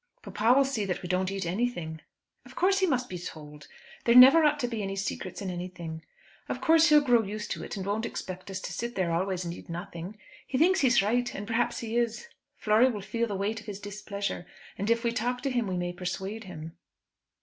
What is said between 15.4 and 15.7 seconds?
to him